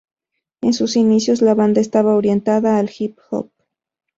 En 0.63 0.73
sus 0.73 0.95
inicios, 0.97 1.43
la 1.43 1.53
banda 1.53 1.79
estaba 1.79 2.15
orientada 2.15 2.79
al 2.79 2.89
hip 2.97 3.19
hop. 3.29 3.51